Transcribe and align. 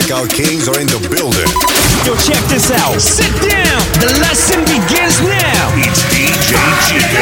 Blackout 0.00 0.30
Kings 0.30 0.66
are 0.66 0.80
in 0.80 0.86
the 0.86 0.96
building. 1.12 1.50
Yo, 2.08 2.16
check 2.16 2.40
this 2.48 2.72
out. 2.72 2.96
Sit 2.98 3.28
down. 3.44 3.80
The 4.00 4.08
lesson 4.24 4.64
begins 4.64 5.20
now. 5.20 5.76
It's 5.76 6.00
DJ 6.08 6.56
Chico. 6.88 7.20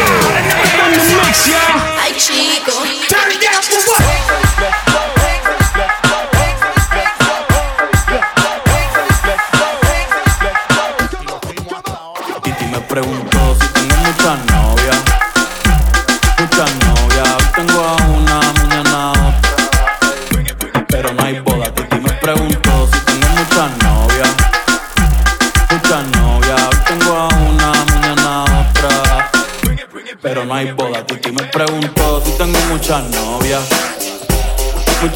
On 0.79 0.91
the 0.95 1.03
mix, 1.19 1.51
y'all. 1.51 1.75
Ay, 1.99 2.15
chico. 2.15 2.78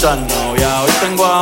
Muchas 0.02 0.18
novias. 0.18 0.80
Hoy 0.82 0.90
tengo 1.00 1.24
a 1.24 1.41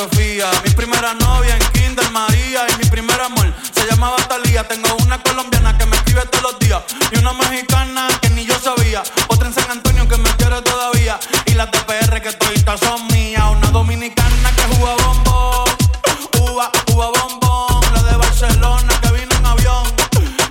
Sofía. 0.00 0.50
Mi 0.64 0.70
primera 0.70 1.12
novia 1.12 1.54
en 1.54 1.72
Kinder 1.72 2.10
María 2.10 2.64
y 2.70 2.82
mi 2.82 2.88
primer 2.88 3.20
amor 3.20 3.52
se 3.70 3.86
llamaba 3.86 4.16
Talía. 4.28 4.66
Tengo 4.66 4.96
una 5.04 5.22
colombiana 5.22 5.76
que 5.76 5.84
me 5.84 5.94
escribe 5.96 6.22
todos 6.22 6.42
los 6.42 6.58
días 6.58 6.80
y 7.12 7.18
una 7.18 7.34
mexicana 7.34 8.08
que 8.22 8.30
ni 8.30 8.46
yo 8.46 8.58
sabía. 8.58 9.02
Otra 9.28 9.48
en 9.48 9.52
San 9.52 9.70
Antonio 9.70 10.08
que 10.08 10.16
me 10.16 10.30
quiere 10.36 10.62
todavía 10.62 11.20
y 11.44 11.52
las 11.52 11.70
de 11.70 11.80
PR 11.80 12.22
que 12.22 12.32
todavía 12.32 12.78
son 12.78 13.08
mías. 13.08 13.44
Una 13.50 13.70
dominicana 13.72 14.50
que 14.56 14.74
juega 14.74 14.96
bombón, 15.04 15.68
uva, 16.48 16.72
uva 16.94 17.10
bombón. 17.18 17.84
La 17.92 18.02
de 18.02 18.16
Barcelona 18.16 18.98
que 19.02 19.12
vino 19.12 19.36
en 19.36 19.44
avión 19.44 19.84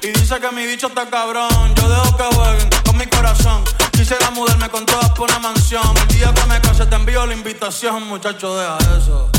y 0.03 0.09
dice 0.09 0.39
que 0.39 0.51
mi 0.51 0.67
bicho 0.67 0.89
está 0.89 1.09
cabrón. 1.09 1.73
Yo 1.73 1.89
dejo 1.89 2.17
que 2.17 2.35
jueguen 2.35 2.69
con 2.85 2.97
mi 2.97 3.07
corazón. 3.07 3.63
Quisiera 3.93 4.29
mudarme 4.29 4.69
con 4.69 4.85
todas 4.85 5.09
por 5.09 5.27
una 5.27 5.39
mansión. 5.39 5.97
El 5.97 6.07
día 6.15 6.31
que 6.35 6.45
me 6.45 6.61
case 6.61 6.85
te 6.85 6.95
envío 6.95 7.25
la 7.25 7.33
invitación, 7.33 8.07
muchacho, 8.07 8.55
deja 8.55 8.77
eso. 8.95 9.38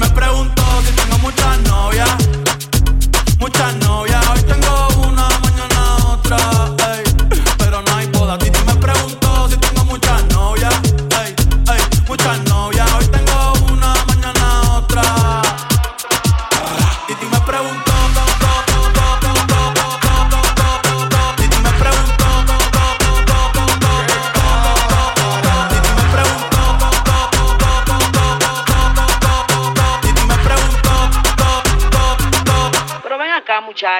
Me 0.00 0.08
preguntó 0.08 0.59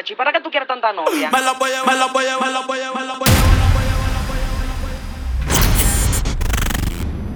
¿Y 0.09 0.15
para 0.15 0.33
qué 0.33 0.41
tú 0.41 0.51
quieres 0.51 0.67
tanta 0.67 0.93
novia? 0.93 1.31
Me 1.31 1.41
la 1.41 1.53
voy 1.53 1.71
a, 1.73 1.85
me 1.85 1.95
la 1.95 2.07
voy 2.07 2.27
a, 2.27 2.39
me 2.39 2.51
la 2.51 2.61
voy 2.61 2.81
a, 2.81 2.93
me 2.93 3.05
la 3.05 3.13
voy 3.15 3.29
a. 3.29 3.33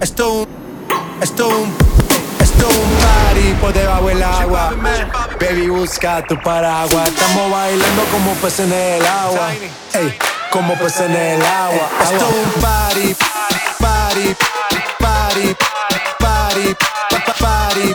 Esto 0.00 0.32
un, 0.32 0.48
esto 1.22 1.47
un, 1.48 1.76
esto 2.41 2.66
un 2.69 2.91
party 3.00 3.53
por 3.60 3.72
debajo 3.72 4.06
del 4.08 4.22
agua. 4.22 4.72
Baby, 5.41 5.69
busca 5.69 6.22
tu 6.26 6.41
paraguas. 6.42 7.08
Estamos 7.08 7.50
bailando 7.50 8.04
como 8.10 8.32
peces 8.34 8.60
en 8.60 8.72
el 8.72 9.06
agua. 9.06 9.50
Ey, 9.94 10.19
como 10.50 10.74
peces 10.78 11.03
en 11.03 11.16
el 11.16 11.42
agua. 11.44 11.88
Esto 12.03 12.28
un 12.28 12.50
party, 12.60 13.14
party, 13.78 14.34
party, 14.98 15.54
party, 16.19 16.74
pa- 16.74 17.08
pa- 17.10 17.34
party, 17.38 17.94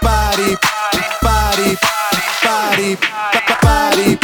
party, 0.00 0.56
party, 1.20 1.76
pa- 1.76 1.88
pa- 1.88 1.95
party, 2.76 2.96
party, 3.62 4.16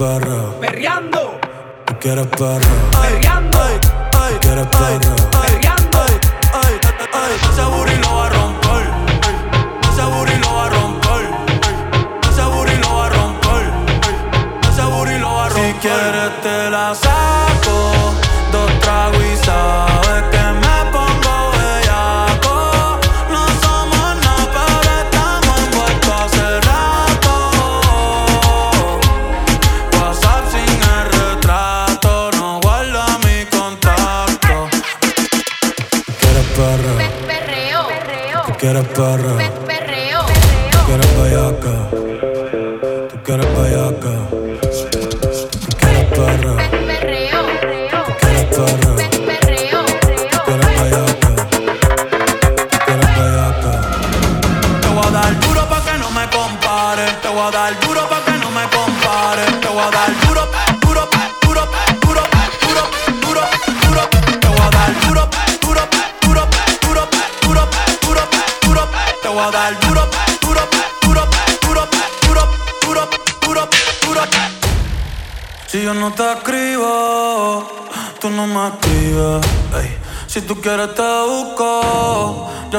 perra. 0.00 0.58
Perreando. 0.60 1.38
Tú 1.84 1.94
quieres 2.00 2.26
perra. 2.28 2.58
Perreando. 2.90 3.60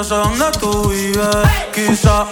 no 0.01 0.07
sé 0.07 0.15
dónde 0.15 0.45
tú 0.59 0.89
vives. 0.89 1.27
Quizás 1.71 2.25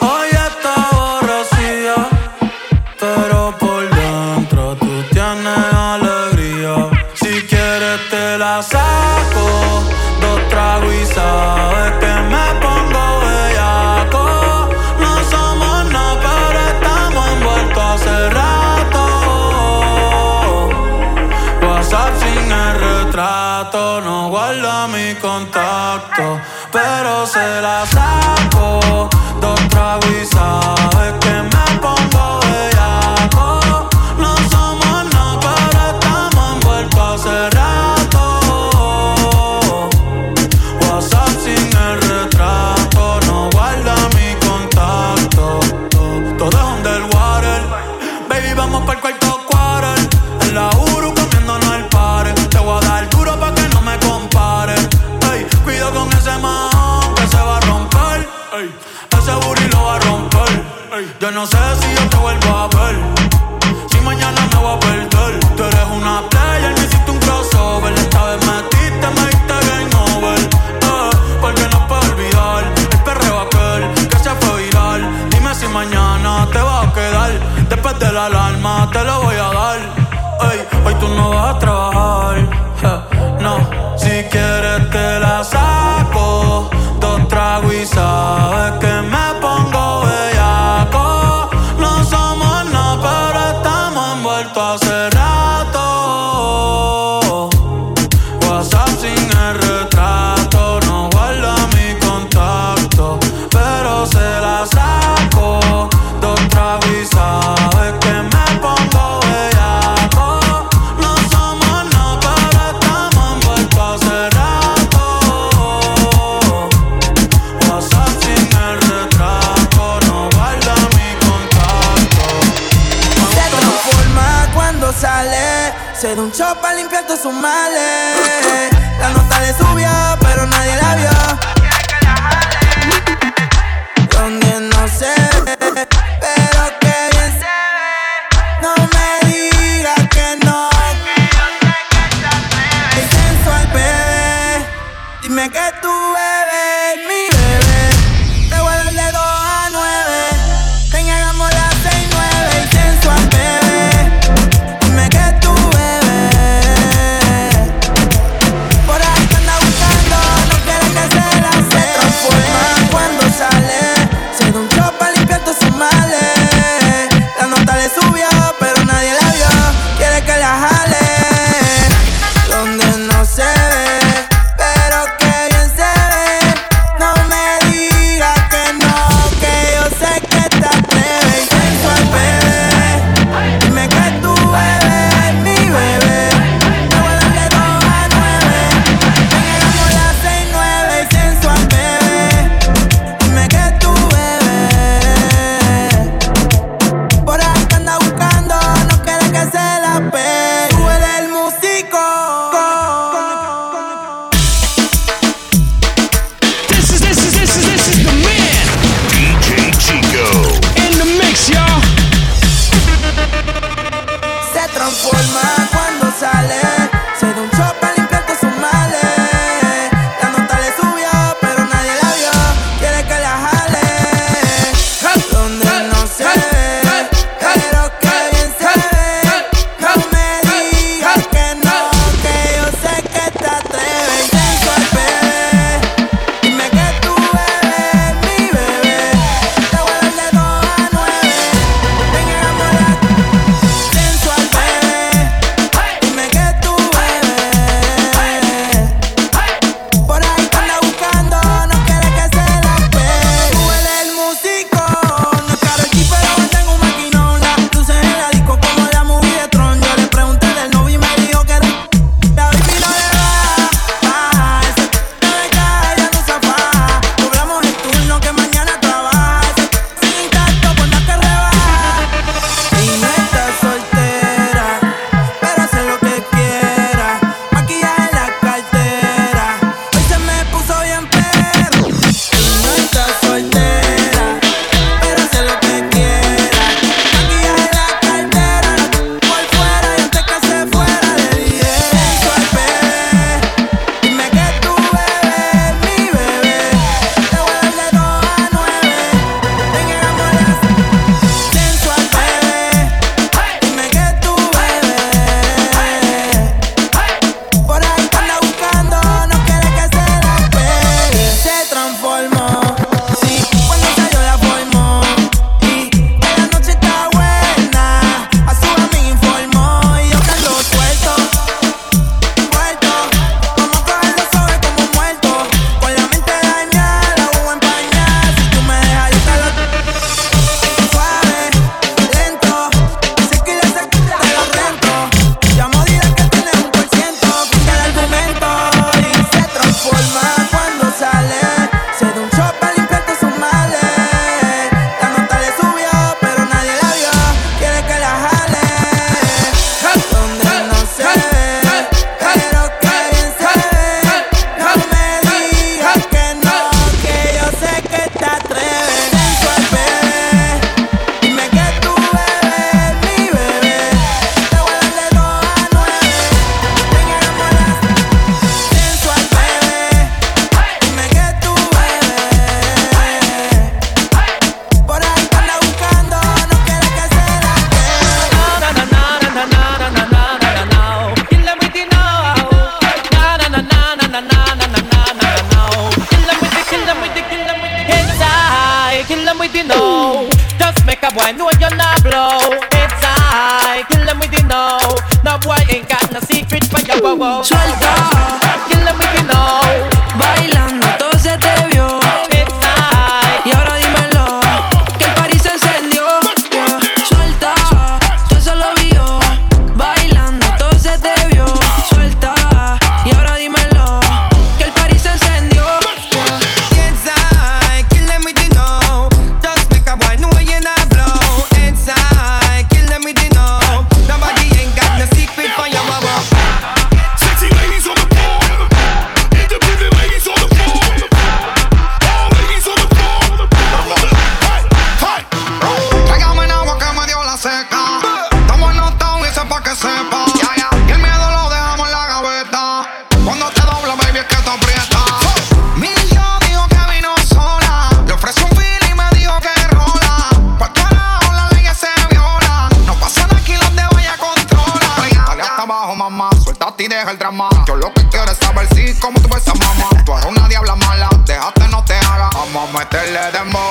Yo 457.65 457.75
lo 457.75 457.91
que 457.91 458.07
quiero 458.09 458.31
es 458.31 458.37
saber 458.37 458.67
si, 458.75 458.89
sí, 458.89 458.99
cómo 458.99 459.19
tú 459.19 459.27
ves 459.29 459.47
a 459.47 459.53
mamá. 459.55 459.89
Tú 460.05 460.13
eres 460.13 460.25
una 460.25 460.47
diabla 460.47 460.75
mala, 460.75 461.09
déjate 461.25 461.67
no 461.69 461.83
te 461.83 461.95
haga. 461.95 462.29
Vamos 462.33 462.69
a 462.69 462.77
meterle 462.77 463.19
de 463.31 463.43
moda. 463.45 463.68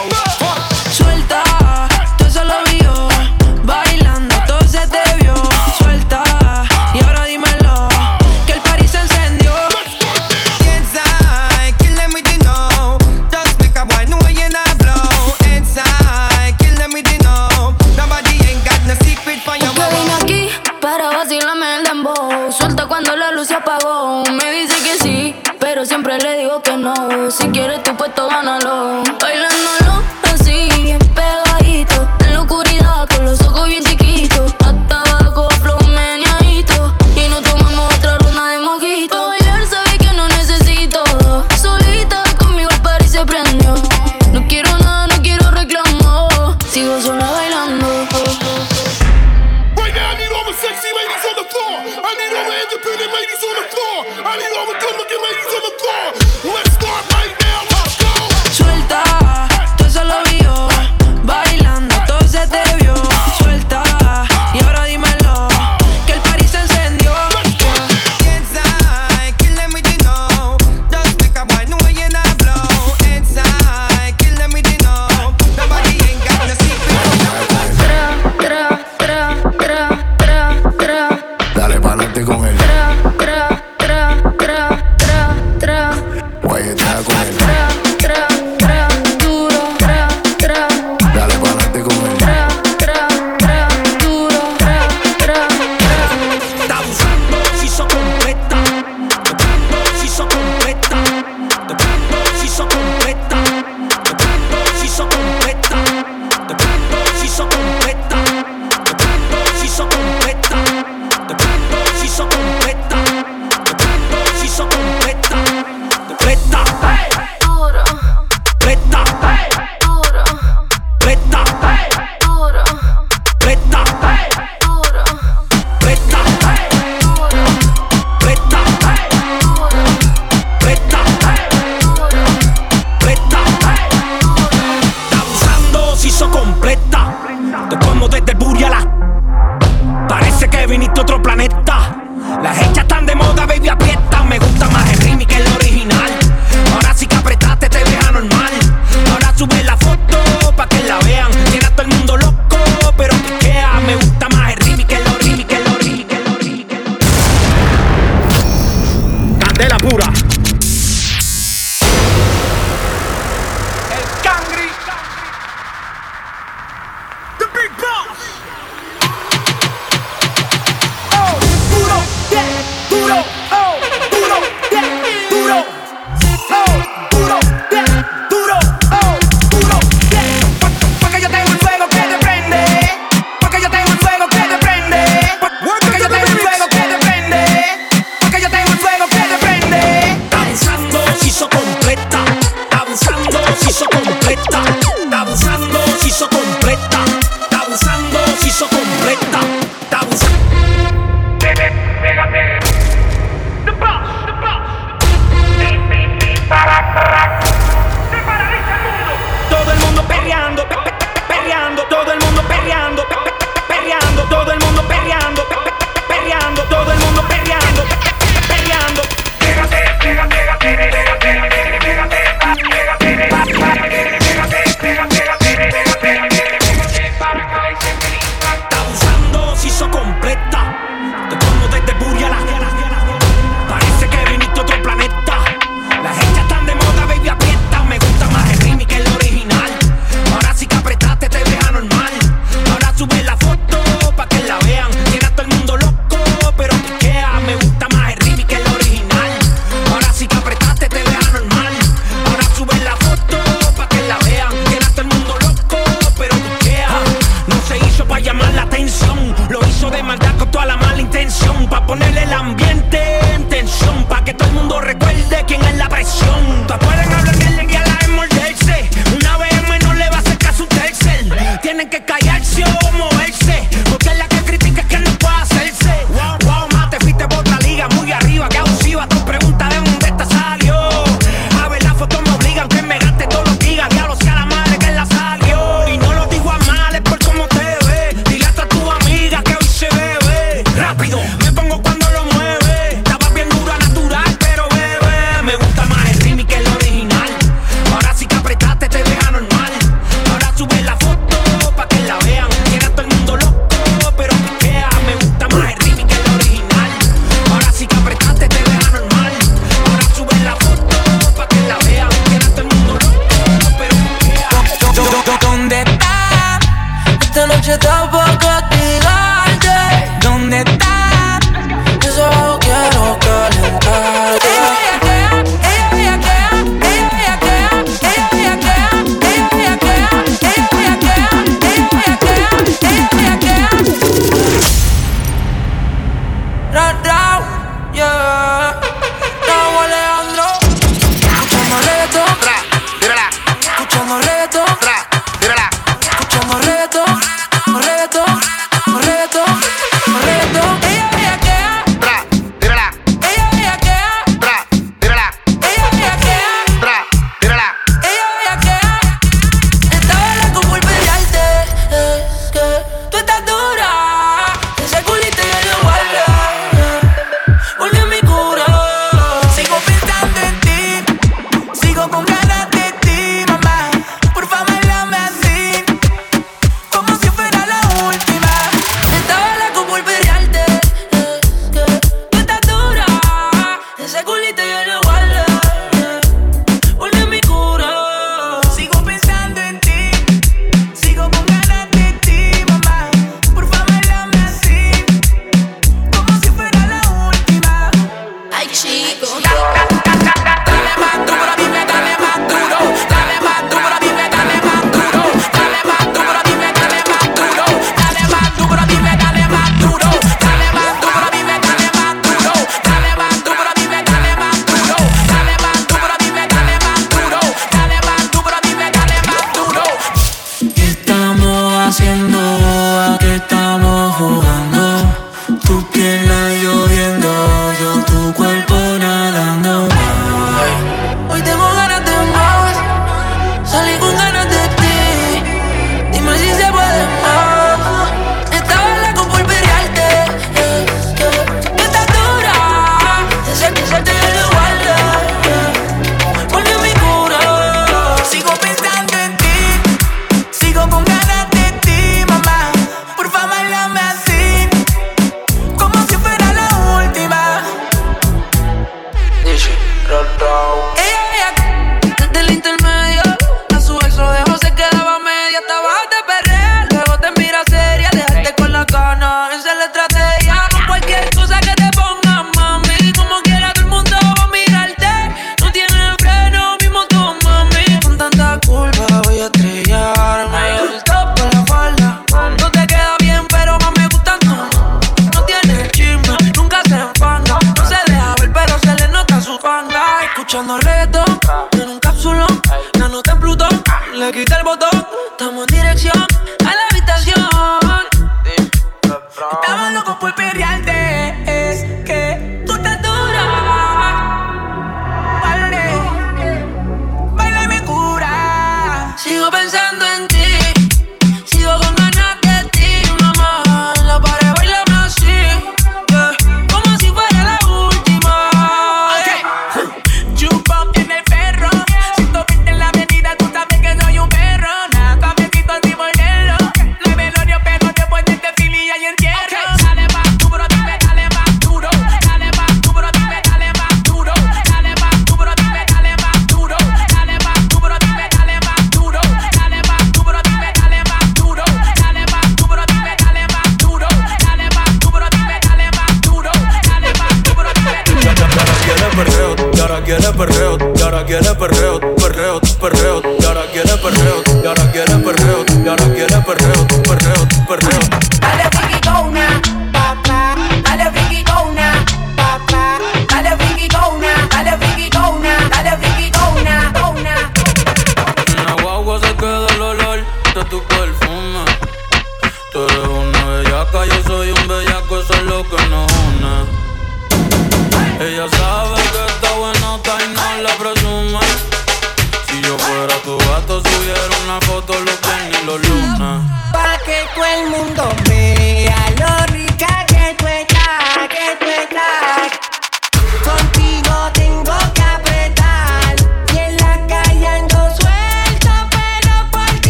quiere 551.29 551.55
perder. 551.57 551.88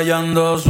rayando 0.00 0.56
su 0.56 0.69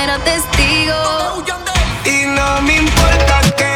era 0.00 0.18
testigo. 0.18 1.44
Y 2.04 2.26
no 2.26 2.62
me 2.62 2.76
importa 2.76 3.40
que 3.56 3.71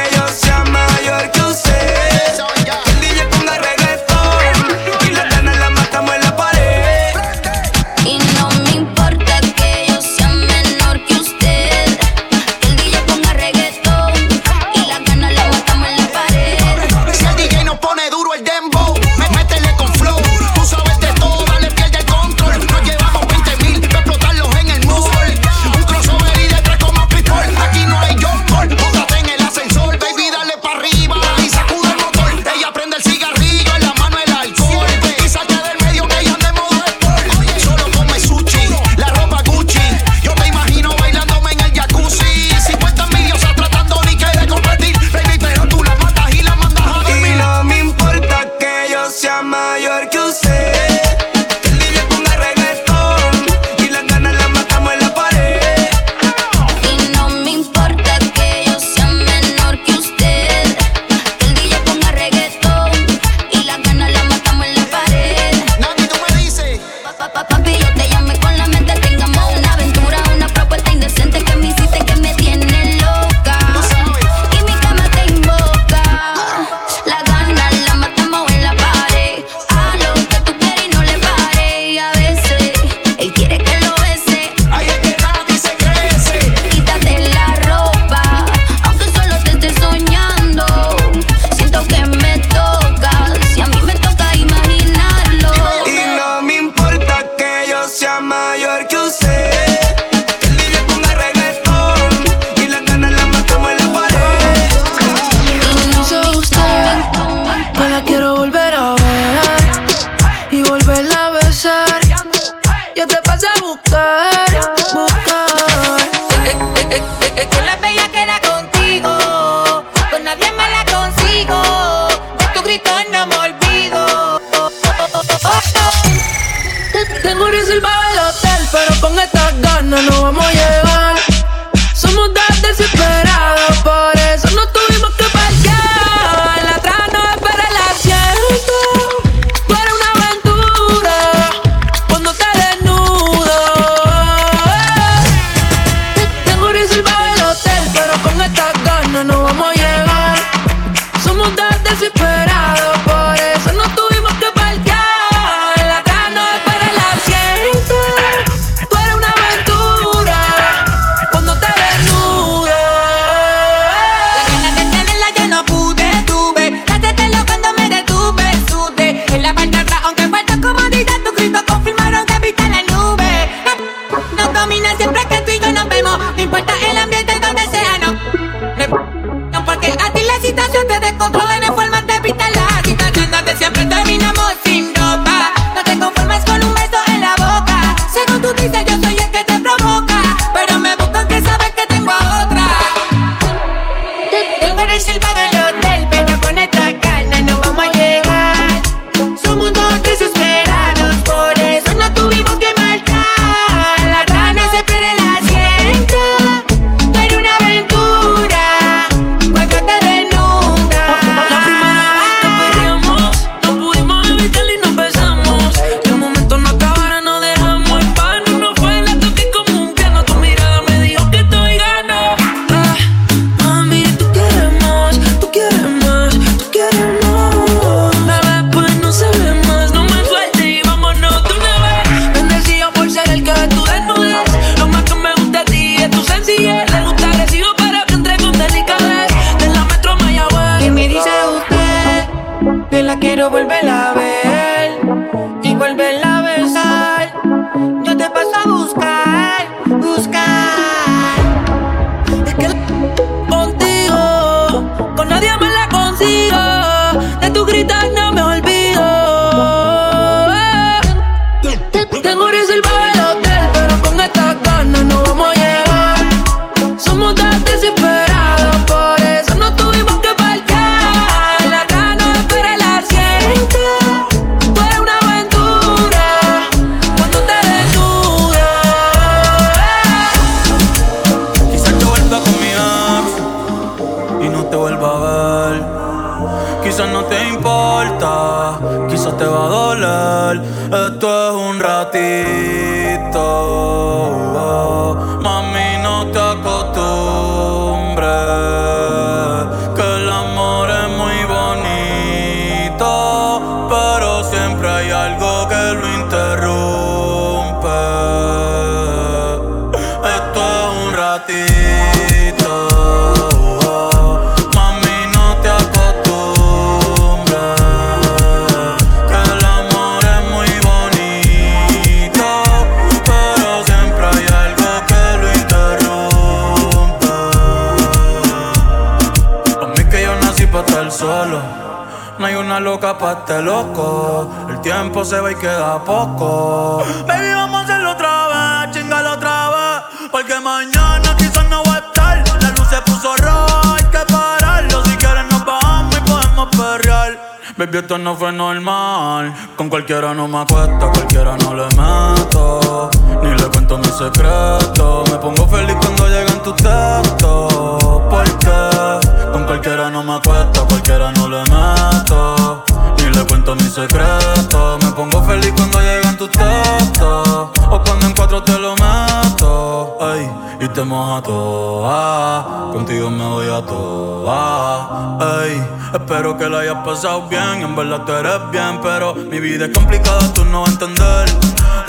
tiempo 334.86 335.24
se 335.24 335.40
va 335.40 335.50
y 335.50 335.56
queda 335.56 335.98
poco. 336.04 337.02
Baby, 337.26 337.54
vamos 337.54 337.80
a 337.80 337.84
hacerlo 337.84 338.12
otra 338.12 338.46
vez, 338.46 338.96
chingalo 338.96 339.32
otra 339.32 339.70
vez. 339.70 340.28
Porque 340.30 340.60
mañana 340.60 341.34
quizás 341.36 341.68
no 341.68 341.82
voy 341.82 341.96
a 341.96 341.98
estar. 341.98 342.62
La 342.62 342.70
luz 342.70 342.86
se 342.88 343.02
puso 343.02 343.34
roja, 343.36 343.96
hay 343.96 344.04
que 344.04 344.32
pararlo. 344.32 345.04
Si 345.04 345.16
quieres, 345.16 345.44
nos 345.50 345.64
bajamos 345.64 346.16
y 346.16 346.20
podemos 346.20 346.68
perrear. 346.68 347.56
Baby, 347.76 347.98
esto 347.98 348.16
no 348.16 348.36
fue 348.36 348.52
normal. 348.52 349.52
Con 349.76 349.88
cualquiera 349.88 350.32
no 350.34 350.46
me 350.46 350.58
acuesto, 350.58 351.10
cualquiera 351.10 351.56
no 351.56 351.74
le 351.74 351.86
meto. 351.96 353.10
Ni 353.42 353.50
le 353.56 353.64
cuento 353.64 353.98
mis 353.98 354.14
secretos. 354.14 355.28
Me 355.32 355.36
pongo 355.38 355.66
feliz 355.66 355.96
cuando 356.00 356.28
llegan 356.28 356.62
tus 356.62 356.76
textos. 356.76 358.22
Porque 358.30 359.50
con 359.52 359.64
cualquiera 359.64 360.10
no 360.10 360.22
me 360.22 360.34
acuesto, 360.34 360.86
cualquiera 360.86 361.32
no 361.32 361.48
le 361.48 361.62
meto. 361.62 362.95
Le 363.36 363.44
cuento 363.44 363.74
mis 363.76 363.92
secretos. 363.92 365.04
Me 365.04 365.10
pongo 365.12 365.42
feliz 365.44 365.70
cuando 365.76 366.00
llegan 366.00 366.38
tus 366.38 366.50
textos. 366.50 367.68
O 367.90 368.02
cuando 368.02 368.26
en 368.26 368.34
cuatro 368.34 368.62
te 368.62 368.78
lo 368.78 368.94
meto. 368.94 370.16
Ey, 370.32 370.50
y 370.80 370.88
te 370.88 371.04
moja 371.04 371.42
toda. 371.42 372.90
Contigo 372.92 373.28
me 373.28 373.44
voy 373.44 373.68
a 373.68 373.84
toda. 373.84 375.38
Ey, 375.62 375.86
espero 376.14 376.56
que 376.56 376.66
la 376.66 376.78
hayas 376.78 377.04
pasado 377.04 377.46
bien. 377.48 377.82
En 377.82 377.94
verdad 377.94 378.22
tú 378.24 378.32
eres 378.32 378.70
bien, 378.70 379.00
pero 379.02 379.34
mi 379.34 379.60
vida 379.60 379.84
es 379.84 379.92
complicada, 379.92 380.50
tú 380.54 380.64
no 380.64 380.80
vas 380.80 380.88
a 380.88 380.92
entender. 380.92 381.48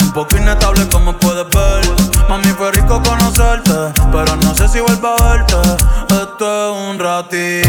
Un 0.00 0.12
poco 0.12 0.34
inestable 0.38 0.88
como 0.88 1.12
puedes 1.12 1.46
ver. 1.50 1.84
Mami, 2.30 2.48
fue 2.56 2.72
rico 2.72 3.02
conocerte, 3.02 3.92
pero 4.10 4.34
no 4.36 4.54
sé 4.54 4.66
si 4.66 4.80
vuelvo 4.80 5.08
a 5.08 5.32
verte. 5.32 5.56
Esto 6.08 6.70
es 6.70 6.90
un 6.90 6.98
ratito. 6.98 7.68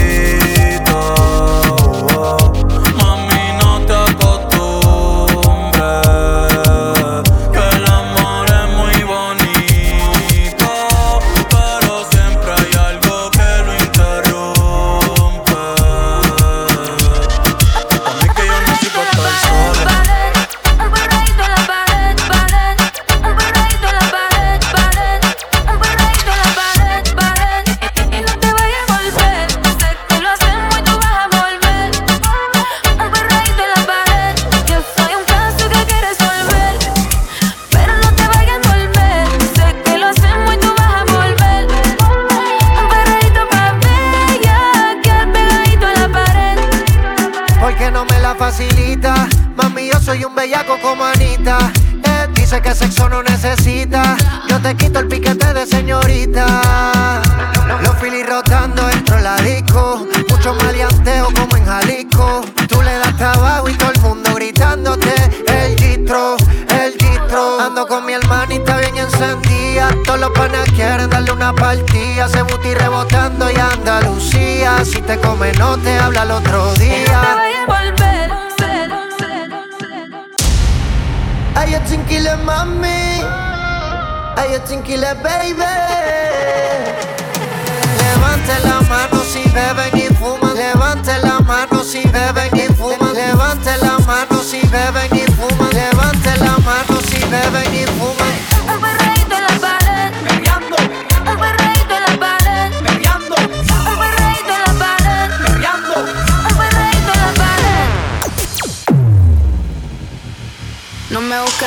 Ay, 84.90 84.96
yo 84.96 85.06
chinquile, 85.06 85.14
baby. 85.22 85.89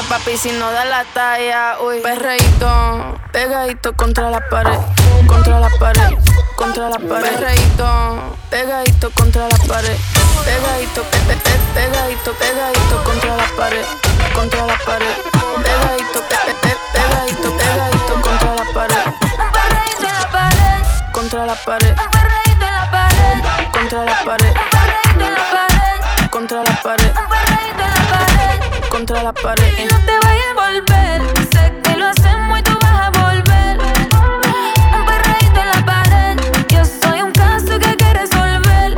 Papi 0.08 0.36
si 0.36 0.50
no 0.52 0.70
da 0.70 0.84
la 0.84 1.04
talla, 1.04 1.76
uy 1.80 2.00
Perreíto, 2.00 3.18
pegadito 3.32 3.92
contra 3.94 4.30
la 4.30 4.40
pared 4.48 4.78
Contra 5.26 5.60
la 5.60 5.68
pared, 5.78 6.18
contra 6.56 6.88
la 6.88 6.98
pared 6.98 7.34
Perreíto, 7.36 8.36
pegadito 8.50 9.10
contra 9.10 9.48
la 9.48 9.58
pared 9.68 9.96
Pegadito, 10.44 11.02
pe, 11.02 11.18
pe, 11.26 11.36
pe, 11.36 11.50
pegadito, 11.74 12.32
pegadito 12.32 13.04
contra 13.04 13.36
la 13.36 13.46
pared 13.56 13.84
Contra 14.34 14.66
la 14.66 14.78
pared 14.84 15.16
Pegadito, 15.62 16.20
pe, 16.28 16.36
pe, 16.46 16.54
pe, 16.62 16.76
pegadito, 16.92 17.56
pegadito 17.56 18.20
contra 18.22 18.54
la 18.54 18.64
pared 18.72 19.04
Contra 21.12 21.46
la 21.46 21.54
pared 21.54 21.96
Contra 23.72 24.04
la 24.04 24.14
pared 24.24 24.56
en 25.22 25.34
la 25.34 25.44
pared 25.50 26.30
Contra 26.30 26.62
la 26.62 26.82
pared 26.82 27.41
Contra 28.92 29.22
la 29.22 29.32
pared. 29.32 29.72
Y 29.78 29.84
no 29.84 29.98
te 30.00 30.12
vayas 30.22 30.44
a 30.50 30.60
volver. 30.60 31.22
Sé 31.50 31.72
que 31.82 31.96
lo 31.96 32.08
hacemos 32.08 32.58
y 32.58 32.62
tú 32.62 32.72
vas 32.82 33.00
a 33.00 33.10
volver. 33.22 33.78
Un 34.94 35.06
perreíto 35.06 35.60
en 35.60 35.68
la 35.70 35.86
pared. 35.86 36.36
Yo 36.68 36.84
soy 36.84 37.22
un 37.22 37.32
caso 37.32 37.78
que 37.78 37.86
hay 37.86 37.96
que 37.96 38.12
resolver. 38.12 38.94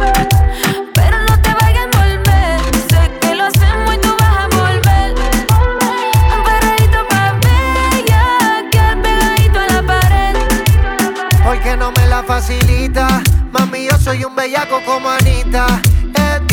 Pero 0.94 1.18
no 1.28 1.40
te 1.40 1.54
vayas 1.60 1.86
a 1.86 1.96
volver 1.96 2.60
Sé 2.90 3.08
que 3.20 3.36
lo 3.36 3.44
hacemos 3.44 3.94
y 3.94 3.98
tú 3.98 4.16
vas 4.18 4.36
a 4.36 4.48
volver. 4.48 5.14
Un 6.34 6.42
perreíto 6.42 6.98
pa' 7.08 7.38
bella 7.44 8.68
Que 8.72 8.96
pegadito 9.00 9.60
en 9.60 9.74
la 9.76 9.82
pared. 9.86 10.34
Porque 11.44 11.76
no 11.76 11.92
me 11.92 12.06
la 12.08 12.24
facilita. 12.24 13.22
Mami, 13.52 13.86
yo 13.86 13.96
soy 13.98 14.24
un 14.24 14.34
bellaco 14.34 14.80
como 14.84 15.08
Anita. 15.08 15.66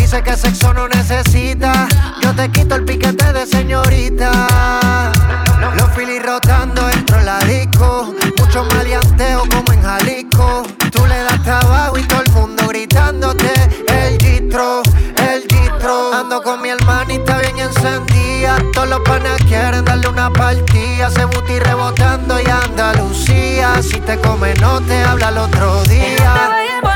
Dice 0.02 0.24
que 0.24 0.36
sexo 0.36 0.74
no 0.74 0.88
necesita. 0.88 1.88
Yo 2.24 2.34
te 2.34 2.50
quito 2.50 2.74
el 2.74 2.86
piquete 2.86 3.34
de 3.34 3.46
señorita. 3.46 4.32
Los 5.76 5.92
filis 5.92 6.24
rotando 6.26 6.88
dentro 6.88 7.18
de 7.18 7.24
la 7.24 7.38
disco. 7.42 8.12
Mucho 8.40 8.66
maleanteo 8.74 9.44
como 9.48 9.72
en 9.72 9.84
Jalisco. 9.84 10.64
Tú 10.92 11.06
le 11.06 11.20
das 11.20 11.44
trabajo 11.44 12.00
y 12.00 12.04
todo 12.06 12.24
el 12.24 12.32
mundo 12.32 12.68
gritándote. 12.68 13.54
El 13.88 14.18
gistro, 14.18 14.82
el 15.18 15.44
gistro. 15.44 16.14
Ando 16.16 16.42
con 16.42 16.64
mi 16.64 16.70
hermanita 16.70 17.38
bien 17.38 17.60
encendida. 17.60 18.58
Todos 18.74 18.90
los 18.90 19.00
panas 19.02 19.40
quieren 19.48 19.86
darle 19.86 20.08
una 20.08 20.32
partida. 20.32 21.12
Se 21.12 21.26
booty 21.26 21.60
rebotando 21.60 22.42
y 22.42 22.50
Andalucía. 22.50 23.82
Si 23.84 24.00
te 24.00 24.18
come, 24.18 24.56
no 24.56 24.82
te 24.82 25.04
habla 25.04 25.30
el 25.30 25.38
otro 25.38 25.84
día. 25.84 26.91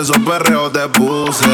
esos 0.00 0.18
perreos 0.20 0.72
te 0.72 0.88
puse. 0.88 1.44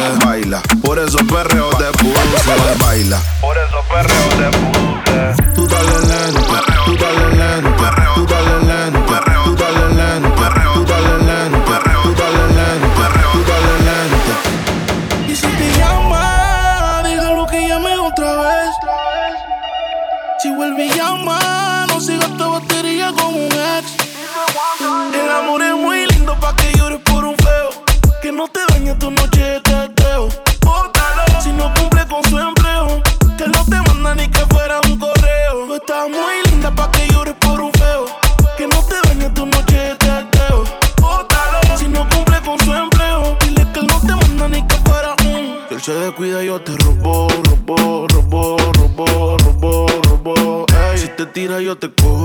The 51.79 51.89
te 51.89 52.16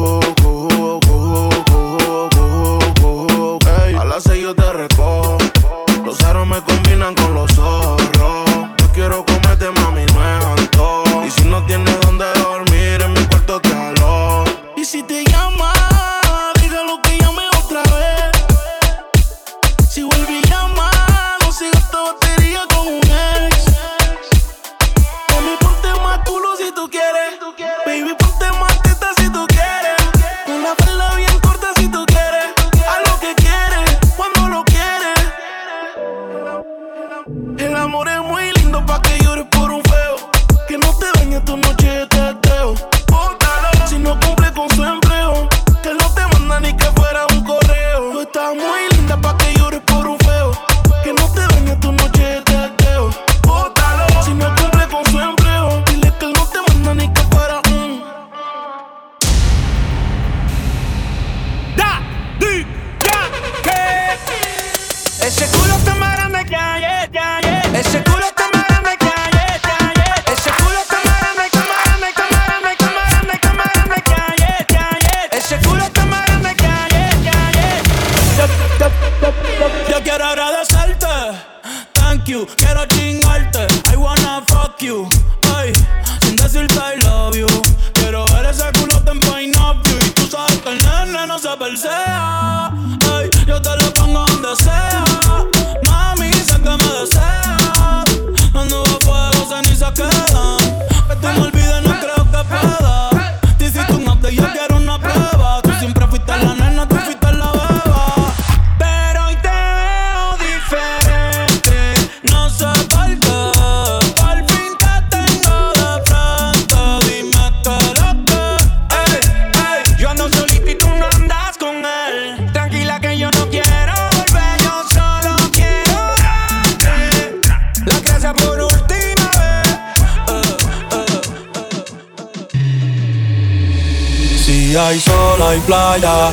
hay 134.87 134.99
sol 134.99 135.41
hay 135.41 135.59
playa. 135.61 136.31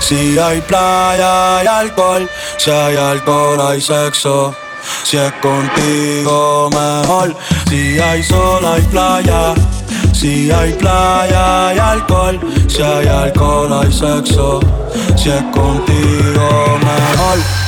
Si 0.00 0.38
hay 0.38 0.60
playa 0.60 1.58
hay 1.58 1.66
alcohol. 1.66 2.28
Si 2.58 2.70
hay 2.70 2.96
alcohol 2.96 3.60
hay 3.60 3.80
sexo. 3.80 4.54
Si 5.04 5.16
es 5.16 5.32
contigo 5.40 6.70
mejor. 6.70 7.34
Si 7.68 7.98
hay 7.98 8.22
sol 8.22 8.64
hay 8.64 8.82
playa. 8.82 9.54
Si 10.12 10.50
hay 10.50 10.72
playa 10.72 11.68
hay 11.68 11.78
alcohol. 11.78 12.40
Si 12.68 12.82
hay 12.82 13.06
alcohol 13.06 13.72
hay 13.72 13.92
sexo. 13.92 14.60
Si 15.16 15.30
es 15.30 15.42
contigo 15.52 16.48
mejor. 16.88 17.63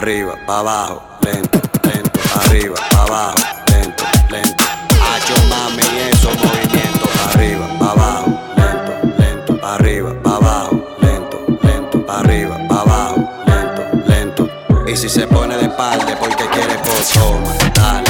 arriba, 0.00 0.34
pa' 0.46 0.60
abajo, 0.60 1.02
lento, 1.20 1.60
lento, 1.82 2.20
arriba, 2.34 2.74
pa' 2.90 3.02
abajo, 3.02 3.36
lento, 3.70 4.04
lento. 4.30 4.64
Ah, 4.98 5.16
Hacho 5.16 5.34
mami 5.50 5.82
y 5.82 6.10
esos 6.10 6.34
movimientos, 6.36 7.10
arriba, 7.26 7.68
pa' 7.78 7.90
abajo, 7.90 8.40
lento, 8.56 8.92
lento, 9.18 9.66
arriba, 9.66 10.14
pa' 10.22 10.36
abajo, 10.36 10.86
lento, 11.02 11.38
lento, 11.62 12.04
arriba, 12.08 12.56
pa' 12.66 12.80
abajo, 12.80 13.28
lento, 13.46 13.82
lento. 14.06 14.48
Y 14.88 14.96
si 14.96 15.10
se 15.10 15.26
pone 15.26 15.58
de 15.58 15.68
parte 15.68 16.16
porque 16.16 16.48
quiere, 16.48 16.78
pues 16.82 17.10
toma, 17.10 17.52
dale. 17.74 18.09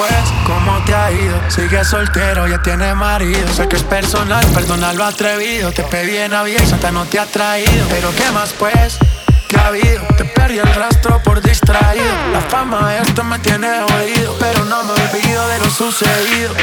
pues, 0.00 0.32
¿cómo 0.46 0.82
te 0.86 0.94
ha 0.94 1.12
ido? 1.12 1.38
Sigue 1.50 1.84
soltero, 1.84 2.48
ya 2.48 2.62
tiene 2.62 2.94
marido. 2.94 3.46
Sé 3.52 3.68
que 3.68 3.76
es 3.76 3.82
personal, 3.82 4.44
perdona 4.54 4.94
lo 4.94 5.04
atrevido. 5.04 5.72
Te 5.72 5.82
pedí 5.82 6.16
en 6.16 6.32
avión, 6.32 6.66
Santa 6.66 6.90
no 6.90 7.04
te 7.04 7.18
ha 7.18 7.26
traído. 7.26 7.86
Pero 7.90 8.10
¿qué 8.16 8.30
más 8.32 8.54
pues? 8.58 8.98
¿Qué 9.46 9.58
ha 9.58 9.66
habido? 9.66 10.02
Te 10.16 10.24
perdí 10.24 10.58
el 10.58 10.74
rastro 10.74 11.20
por 11.22 11.42
distraído. 11.42 12.14
La 12.32 12.40
fama 12.40 12.96
esto 12.96 13.22
me 13.24 13.38
tiene 13.40 13.68
jodido, 13.82 14.36
pero 14.40 14.64
no 14.64 14.84
me 14.84 14.92
olvido 14.92 15.48
de 15.48 15.58
lo 15.58 15.70
sucedido. 15.70 16.54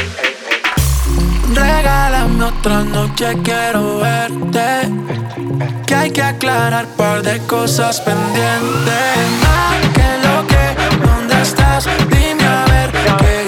Regálame 1.54 2.44
otra 2.44 2.82
noche, 2.82 3.36
quiero 3.44 3.98
verte. 3.98 4.90
Que 5.86 5.94
hay 5.94 6.10
que 6.10 6.22
aclarar 6.22 6.86
par 6.96 7.22
de 7.22 7.38
cosas 7.46 8.00
pendientes. 8.00 8.94
Ah, 9.46 9.74
que 9.94 10.26
lo 10.26 10.46
que, 10.48 11.06
¿dónde 11.06 11.40
estás? 11.40 11.86
Dime 12.10 12.67
que 13.16 13.47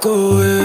coger. 0.00 0.55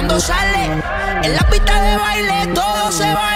cuando 0.00 0.18
sale. 0.18 0.64
En 1.22 1.34
la 1.34 1.42
pista 1.50 1.78
de 1.82 1.96
baile 1.98 2.54
todo 2.54 2.90
se 2.90 3.12
va. 3.12 3.29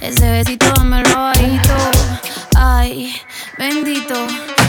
ese 0.00 0.30
besito 0.30 0.66
dámelo 0.76 1.14
bajito. 1.16 1.74
Ay, 2.54 3.14
bendito, 3.58 4.14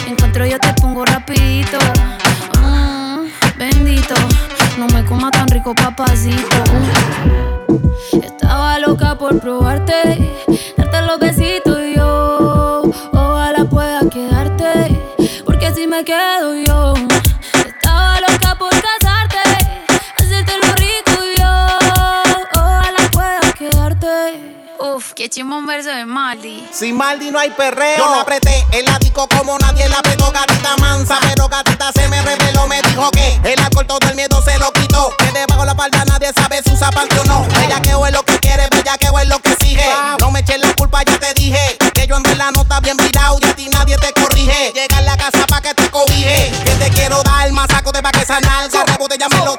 encuentro 0.08 0.46
yo 0.46 0.60
te 0.60 0.74
pongo 0.82 1.06
rapidito. 1.06 1.78
Mm, 2.62 3.28
bendito, 3.58 4.16
no 4.78 4.88
me 4.88 5.06
coma 5.06 5.30
tan 5.30 5.48
rico 5.50 5.76
papacito. 5.76 6.64
Estaba 8.12 8.80
loca 8.80 9.18
por 9.18 9.40
probarte, 9.40 10.32
darte 10.78 11.02
los 11.02 11.20
besitos 11.20 11.78
y 11.84 11.96
yo, 11.96 12.92
ojalá 13.12 13.66
pueda 13.66 14.00
quedarte, 14.10 15.00
porque 15.46 15.74
si 15.74 15.86
me 15.86 16.04
quedo 16.04 16.56
yo 16.56 16.65
Maldi. 25.44 26.66
Sin 26.72 26.96
Maldi 26.96 27.30
no 27.30 27.40
hay 27.40 27.50
perreo. 27.50 27.98
Yo 27.98 28.10
la 28.10 28.22
apreté, 28.22 28.66
el 28.72 28.88
ático 28.88 29.28
como 29.28 29.58
nadie 29.60 29.90
la 29.90 30.00
apretó, 30.00 30.32
gatita 30.32 30.78
mansa. 30.78 31.18
Pero 31.22 31.50
gatita 31.50 31.92
se 31.94 32.08
me 32.08 32.22
reveló, 32.22 32.68
me 32.68 32.82
dijo 32.84 33.12
que 33.12 33.40
el 33.44 33.60
alcohol 33.60 33.86
todo 33.86 34.10
el 34.10 34.16
miedo 34.16 34.42
se 34.44 34.58
lo 34.60 34.72
quitó. 34.72 35.14
Que 35.18 35.32
debajo 35.34 35.66
la 35.66 35.76
palda 35.76 36.06
nadie 36.06 36.32
sabe 36.34 36.62
si 36.64 36.72
usa 36.72 36.90
parte 36.92 37.20
o 37.20 37.24
no. 37.26 37.46
Bellaqueo 37.50 38.06
es 38.06 38.14
lo 38.14 38.24
que 38.24 38.40
quiere, 38.40 38.68
bellaqueo 38.72 39.20
es 39.20 39.28
lo 39.28 39.40
que 39.40 39.52
exige. 39.52 39.90
No 40.22 40.32
me 40.32 40.40
eches 40.40 40.60
la 40.60 40.74
culpa, 40.76 41.04
ya 41.04 41.20
te 41.20 41.34
dije. 41.34 41.78
Que 41.94 42.08
yo 42.08 42.16
en 42.16 42.24
verdad 42.24 42.52
no 42.54 42.62
está 42.62 42.80
bien 42.80 42.96
virado 42.96 43.38
y 43.42 43.46
a 43.46 43.56
ti 43.56 43.68
nadie 43.70 43.98
te 43.98 44.14
corrige. 44.14 44.72
Llega 44.74 44.98
a 44.98 45.02
la 45.02 45.18
casa 45.18 45.46
pa' 45.48 45.60
que 45.60 45.74
te 45.74 45.90
cobije. 45.90 46.52
Que 46.64 46.72
te 46.76 46.90
quiero 46.92 47.22
dar, 47.24 47.52
más 47.52 47.68
saco 47.70 47.92
de 47.92 48.02
pa' 48.02 48.12
que 48.12 48.26
sanar. 48.26 48.70
Garra 48.70 48.98
botella 48.98 49.28
me 49.28 49.44
lo 49.44 49.58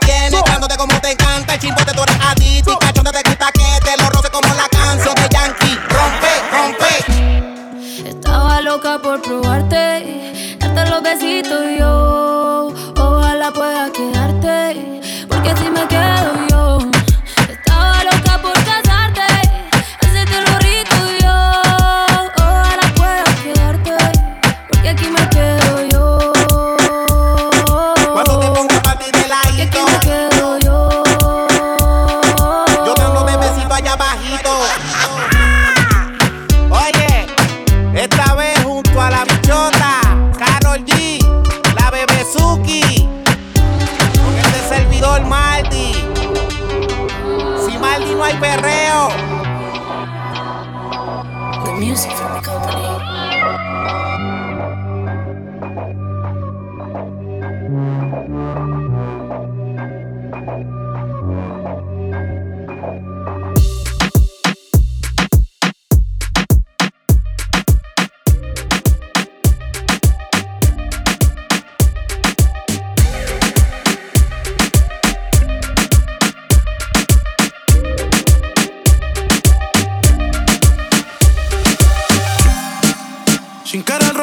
Sin 83.66 83.82
cara 83.82 84.06
al 84.10 84.14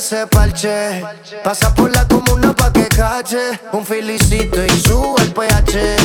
se 0.00 0.26
parche. 0.26 1.04
Pasa 1.42 1.72
por 1.74 1.90
la 1.94 2.06
comuna 2.06 2.54
pa' 2.54 2.72
que 2.72 2.86
cache. 2.88 3.60
Un 3.72 3.84
filicito 3.84 4.64
y 4.64 4.80
sube 4.80 5.22
el 5.22 5.32
pH. 5.32 5.96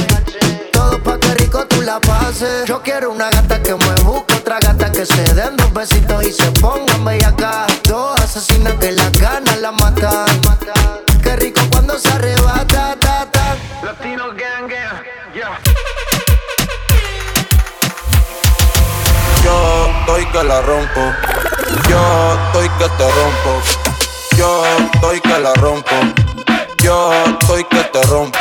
Todo 0.72 1.02
pa' 1.02 1.18
que 1.20 1.34
rico 1.36 1.66
tú 1.68 1.82
la 1.82 2.00
pases. 2.00 2.66
Yo 2.66 2.82
quiero 2.82 3.12
una 3.12 3.30
gata 3.30 3.62
que 3.62 3.74
me 3.74 3.96
busque, 4.04 4.36
otra 4.36 4.60
gata 4.60 4.92
que 4.92 5.06
se 5.06 5.24
den 5.34 5.58
dos 5.58 5.74
besitos 5.74 6.24
y 6.24 6.32
se 6.32 6.52
pongan 6.60 7.08
acá. 7.26 7.66
Dos 7.84 8.20
asesinas 8.22 8.74
que 8.76 8.92
las 8.92 9.12
ganas 9.14 9.60
la 9.60 9.72
matan. 9.72 10.28
Qué 11.24 11.36
rico 11.38 11.62
cuando 11.72 11.98
se 11.98 12.10
arrebata, 12.10 12.96
ta, 13.00 13.26
ta. 13.32 13.58
Latino 13.84 14.28
gang. 14.34 14.70
Yo 19.44 19.90
estoy 20.00 20.26
que 20.28 20.44
la 20.44 20.62
rompo. 20.62 21.49
Yo 21.90 22.38
estoy 22.46 22.70
que 22.78 22.90
te 22.98 23.12
rompo. 23.12 23.62
Yo 24.38 24.64
estoy 24.94 25.22
que 25.22 25.40
la 25.40 25.54
rompo. 25.56 25.96
Yo 26.84 27.12
estoy 27.26 27.64
que 27.66 27.84
te 27.84 28.02
rompo. 28.04 28.38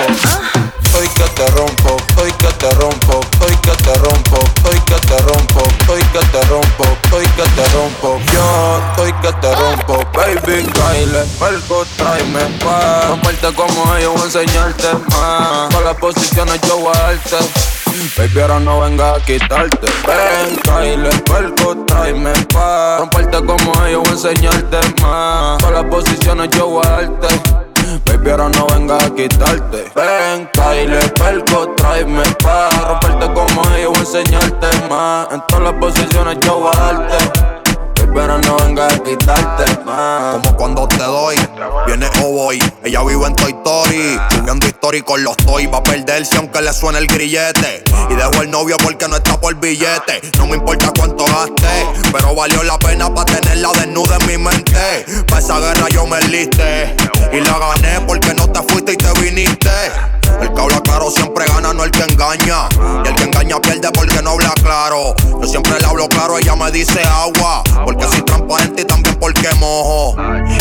Estoy 0.99 1.15
que 1.15 1.31
te 1.31 1.47
rompo, 1.53 1.97
estoy 2.09 2.33
que 2.33 2.49
te 2.55 2.70
rompo, 2.73 3.20
estoy 3.20 3.57
que 3.59 3.70
te 3.85 3.95
rompo, 3.99 4.39
estoy 4.57 4.81
que 4.81 5.07
te 5.07 5.19
rompo, 5.20 5.62
estoy 5.79 6.03
que 6.03 6.19
te 6.19 6.43
rompo, 6.49 6.85
estoy 7.05 7.25
que 7.25 7.43
te 7.43 7.69
rompo. 7.69 8.20
Yo 8.33 8.81
estoy 8.91 9.12
que 9.12 9.33
te 9.35 9.55
rompo, 9.55 10.05
baby, 10.12 10.69
baile, 10.77 11.25
perco, 11.39 11.87
tráeme 11.97 12.41
pa' 12.65 13.07
romperte 13.11 13.55
como 13.55 13.95
ellos, 13.95 14.12
voy 14.15 14.23
a 14.23 14.25
enseñarte 14.25 14.89
más. 15.12 15.73
Con 15.73 15.85
las 15.85 15.97
posiciones 15.99 16.61
yo 16.62 16.79
voy 16.79 16.93
a 16.97 17.01
darte. 17.01 17.37
Baby, 18.16 18.41
ahora 18.41 18.59
no 18.59 18.81
venga 18.81 19.15
a 19.15 19.20
quitarte. 19.20 19.87
Ven, 20.05 20.61
baile, 20.66 21.11
perco, 21.31 21.77
tráeme 21.87 22.33
pa' 22.53 22.99
romperte 22.99 23.37
como 23.45 23.85
ellos, 23.87 24.03
voy 24.03 24.09
a 24.09 24.15
enseñarte 24.15 24.79
más. 25.01 25.62
Con 25.62 25.75
las 25.75 25.85
posiciones 25.85 26.49
yo 26.57 26.66
voy 26.66 26.85
a 26.85 26.91
darte. 26.91 27.68
Baby, 28.05 28.31
ahora 28.31 28.49
no 28.51 28.67
venga 28.67 28.97
a 28.97 29.15
quitarte. 29.15 29.91
Ven, 29.95 30.49
Kyle, 30.53 30.99
perco, 31.15 31.75
tráeme 31.77 32.23
pa' 32.43 32.71
romperte 32.89 33.33
como 33.33 33.63
ellos, 33.75 33.93
voy 33.93 33.99
a 33.99 34.01
enseñarte 34.01 34.67
más. 34.89 35.29
En 35.33 35.43
todas 35.49 35.65
las 35.65 35.75
posiciones 35.75 36.39
yo 36.41 36.61
voy 36.61 37.57
pero 38.14 38.39
no 38.39 38.56
venga 38.56 38.86
a 38.86 38.98
quitarte. 38.98 39.64
Como 39.85 40.56
cuando 40.56 40.89
te 40.89 40.98
doy, 40.98 41.36
viene 41.86 42.09
o. 42.24 42.52
Ella 42.52 43.02
vive 43.05 43.26
en 43.26 43.35
Toy 43.35 43.51
Story, 43.51 44.18
subiendo 44.30 44.66
historia 44.66 45.02
con 45.02 45.22
los 45.22 45.36
toy. 45.36 45.66
Va 45.66 45.78
a 45.78 45.82
perderse 45.82 46.36
aunque 46.39 46.62
le 46.62 46.72
suene 46.72 46.98
el 46.98 47.06
grillete. 47.06 47.85
Y 48.09 48.14
dejo 48.14 48.43
el 48.43 48.51
novio 48.51 48.76
porque 48.82 49.06
no 49.09 49.16
está 49.16 49.39
por 49.40 49.55
billete. 49.56 50.20
No 50.39 50.47
me 50.47 50.56
importa 50.56 50.93
cuánto 50.97 51.24
gaste, 51.24 51.86
pero 52.12 52.35
valió 52.35 52.62
la 52.62 52.78
pena 52.78 53.12
para 53.12 53.26
tenerla 53.26 53.70
desnuda 53.72 54.16
en 54.20 54.26
mi 54.26 54.39
mente. 54.39 55.05
Pa' 55.28 55.39
esa 55.39 55.59
guerra 55.60 55.89
yo 55.90 56.06
me 56.06 56.20
liste 56.22 56.97
y 57.32 57.40
la 57.40 57.59
gané 57.59 58.01
porque 58.06 58.32
no 58.35 58.48
te 58.48 58.62
fuiste 58.62 58.93
y 58.93 58.97
te 58.97 59.12
viniste. 59.20 60.18
El 60.41 60.53
que 60.53 60.61
habla 60.61 60.81
claro 60.81 61.11
siempre 61.11 61.45
gana, 61.47 61.73
no 61.73 61.85
el 61.85 61.91
que 61.91 62.03
engaña. 62.03 62.69
Y 63.05 63.09
el 63.09 63.15
que 63.15 63.25
engaña 63.25 63.61
pierde 63.61 63.91
porque 63.93 64.23
no 64.23 64.31
habla 64.31 64.53
claro. 64.63 65.15
Yo 65.41 65.47
siempre 65.47 65.79
le 65.81 65.87
hablo 65.87 66.09
claro, 66.09 66.39
ella 66.39 66.55
me 66.57 66.71
dice 66.71 67.03
agua. 67.05 67.63
Porque 67.85 68.05
soy 68.05 68.23
transparente 68.23 68.83
y 68.83 68.85
también 68.85 69.17
porque 69.17 69.49
mojo. 69.59 70.17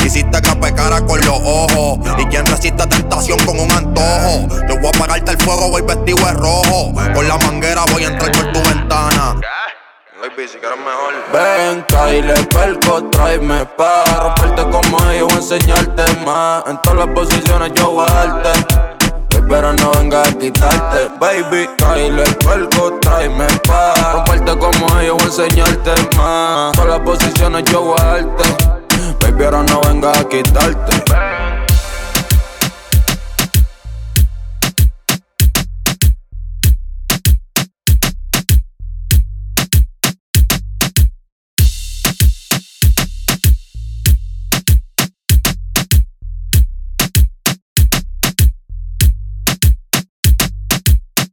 Hiciste 0.05 0.41
que 0.41 0.73
cara 0.73 1.05
con 1.05 1.19
los 1.19 1.39
ojos. 1.43 1.99
Y 2.17 2.25
quien 2.25 2.45
resiste 2.45 2.85
tentación 2.87 3.37
con 3.45 3.59
un 3.59 3.71
antojo. 3.71 4.47
Yo 4.67 4.75
voy 4.77 4.87
a 4.87 4.89
apagarte 4.89 5.31
el 5.31 5.37
fuego, 5.37 5.69
voy 5.69 5.81
vestido 5.81 6.17
de 6.17 6.33
rojo. 6.33 6.93
Con 7.13 7.27
la 7.27 7.37
manguera 7.37 7.83
voy 7.91 8.03
a 8.03 8.07
entrar 8.07 8.31
por 8.31 8.51
tu 8.51 8.61
ventana. 8.69 9.35
Baby, 10.19 10.47
si 10.47 10.57
quieres 10.57 10.79
mejor. 10.79 11.13
Ven, 11.31 11.85
Kyle, 11.87 12.47
perco, 12.47 13.03
tráeme 13.11 13.65
pa' 13.77 14.03
romperte 14.19 14.63
como 14.63 15.11
ellos, 15.11 15.31
enseñarte 15.33 16.03
más. 16.25 16.63
En 16.67 16.81
todas 16.81 17.05
las 17.05 17.15
posiciones 17.15 17.71
yo 17.75 17.91
voy 17.91 18.05
a 18.09 18.13
darte 18.13 18.96
pero 19.47 19.73
no 19.73 19.91
venga 19.91 20.21
a 20.21 20.31
quitarte, 20.33 21.09
baby. 21.19 21.67
Kyle 21.77 22.19
el 22.19 22.35
puerco, 22.37 22.97
tráeme 23.01 23.47
pa' 23.67 23.93
romperte 24.13 24.57
como 24.57 24.99
ellos, 24.99 25.17
voy 25.17 25.23
a 25.23 25.45
enseñarte 25.45 25.91
más. 26.17 26.71
Todas 26.73 26.89
las 26.89 26.99
posiciones 27.01 27.63
yo 27.65 27.81
voy 27.81 27.97
a 27.99 28.03
darte, 28.03 28.43
baby, 29.21 29.45
ahora 29.45 29.63
no 29.63 29.81
venga 29.81 30.11
a 30.11 30.23
quitarte. 30.27 31.26